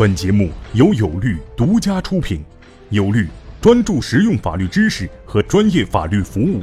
[0.00, 2.42] 本节目由有律独家出品，
[2.88, 3.28] 有律
[3.60, 6.62] 专注实用法律知识和专业法律服务。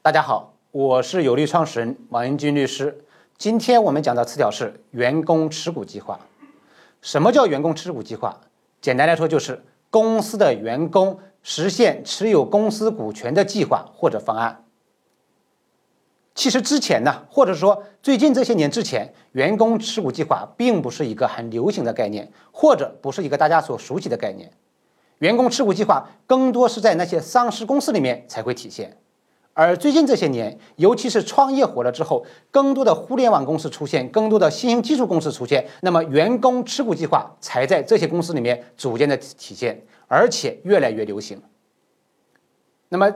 [0.00, 3.04] 大家好，我是有律创始人王英军律师。
[3.36, 6.18] 今天我们讲的词条是员工持股计划。
[7.02, 8.40] 什么叫员工持股计划？
[8.80, 14.63] 简单来说，就是公司的员工实现持有公司股权的计划或者方案。
[16.34, 24.50] 其实之前呢，或者说最近这些年之前，员工持股计划并不是一个很流行的概念，或者不是一个大家所熟悉的概念。
[25.18, 28.96] 员工持股计划更多是在那些上市公司里面才会体现。
[29.52, 41.40] 而最近这些年，尤其是创业火了之后，更多的互联网公司出现，更多的新兴技术公司出现，那么员工持股计划才在这些公司里面逐渐的体现，而且越来越流行。
[42.88, 43.08] 那么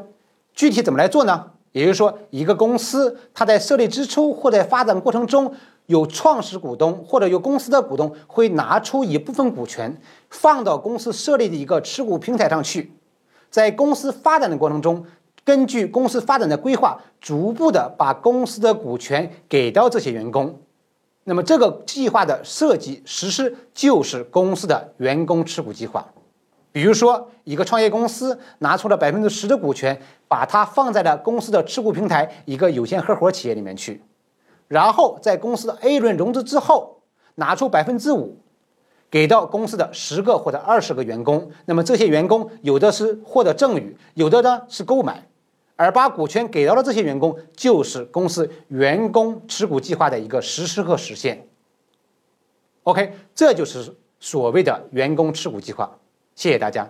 [0.55, 1.51] 具体怎么来做呢？
[1.79, 5.55] 也就是说，一个公司它在设立之初或在发展过程中，
[5.87, 9.97] 有创始股东或者有公司的股东会拿出一部分股权
[10.29, 12.93] 放到公司设立的一个持股平台上去，
[13.49, 15.07] 在公司发展的过程中，
[15.45, 20.61] 根据公司发展的规划，逐步的把公司的股权给到这些员工。
[21.23, 26.09] 那么这个计划的设计实施就是公司的员工持股计划。
[26.79, 34.01] 比如说，一个创业公司拿出了百分之十的股权，把它放在了公司的持股平台一个有限合伙企业里面去，
[34.69, 37.01] 然后在公司的 A 轮融资之后，
[37.35, 38.37] 拿出百分之五，
[39.11, 41.51] 给到公司的十个或者二十个员工。
[41.65, 45.27] 那么这些员工有的是获得赠与，有的呢是购买，
[45.75, 51.45] 而把股权给到了这些员工，就是公司员工持股计划的一个实施和实现。
[52.85, 55.91] OK，这就是所谓的员工持股计划。
[56.39, 56.89] 谢谢大家。